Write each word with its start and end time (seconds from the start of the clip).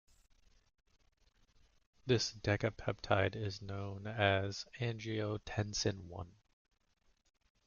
This 2.07 2.33
decapeptide 2.33 3.35
is 3.35 3.61
known 3.61 4.07
as 4.07 4.65
angiotensin 4.79 6.09
I. 6.19 6.23